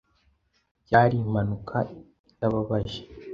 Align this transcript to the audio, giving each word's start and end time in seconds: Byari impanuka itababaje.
Byari 0.85 1.15
impanuka 1.23 1.77
itababaje. 2.31 3.01